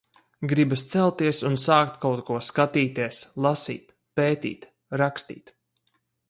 Gribas 0.51 0.83
celties 0.93 1.41
un 1.49 1.57
sākt 1.63 1.99
kaut 2.05 2.23
ko 2.29 2.37
skatīties, 2.47 3.21
lasīt, 3.47 3.95
pētīt, 4.21 4.67
rakstīt. 5.05 5.55